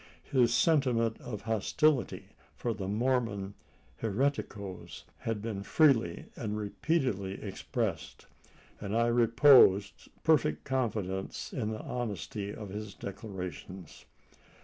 His 0.31 0.51
sentiment 0.51 1.21
of 1.21 1.43
hostility 1.43 2.29
for 2.55 2.73
the 2.73 2.87
Mormon 2.87 3.53
"hereticos" 4.01 5.03
had 5.19 5.43
been 5.43 5.61
freely 5.61 6.25
and 6.35 6.57
repeatedly 6.57 7.33
expressed; 7.39 8.25
and 8.79 8.97
I 8.97 9.05
reposed 9.05 10.09
perfect 10.23 10.63
confidence 10.63 11.53
in 11.53 11.69
the 11.69 11.83
honesty 11.83 12.51
of 12.51 12.69
his 12.69 12.95
declarations. 12.95 14.05